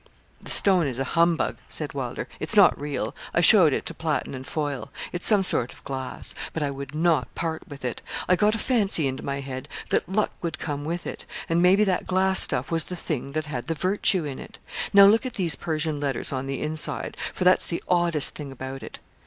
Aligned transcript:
'The 0.41 0.49
stone 0.49 0.87
is 0.87 0.97
a 0.97 1.03
humbug,' 1.13 1.59
said 1.69 1.93
Wylder. 1.93 2.27
'It's 2.39 2.55
not 2.55 2.81
real. 2.81 3.13
I 3.35 3.41
showed 3.41 3.71
it 3.71 3.85
to 3.85 3.93
Platten 3.93 4.33
and 4.33 4.47
Foyle. 4.47 4.89
It's 5.13 5.27
some 5.27 5.43
sort 5.43 5.73
of 5.73 5.83
glass. 5.83 6.33
But 6.53 6.63
I 6.63 6.71
would 6.71 6.95
not 6.95 7.35
part 7.35 7.61
with 7.69 7.85
it. 7.85 8.01
I 8.27 8.35
got 8.35 8.55
a 8.55 8.57
fancy 8.57 9.05
into 9.05 9.21
my 9.21 9.41
head 9.41 9.67
that 9.91 10.09
luck 10.09 10.31
would 10.41 10.57
come 10.57 10.85
with 10.85 11.05
it, 11.05 11.25
and 11.47 11.61
maybe 11.61 11.83
that 11.83 12.07
glass 12.07 12.39
stuff 12.39 12.71
was 12.71 12.85
the 12.85 12.95
thing 12.95 13.33
that 13.33 13.45
had 13.45 13.67
the 13.67 13.75
virtue 13.75 14.25
in 14.25 14.39
it. 14.39 14.57
Now 14.91 15.05
look 15.05 15.23
at 15.23 15.33
these 15.33 15.53
Persian 15.55 15.99
letters 15.99 16.31
on 16.31 16.47
the 16.47 16.63
inside, 16.63 17.15
for 17.31 17.43
that's 17.43 17.67
the 17.67 17.83
oddest 17.87 18.33
thing 18.33 18.51
about 18.51 18.81
it. 18.81 18.97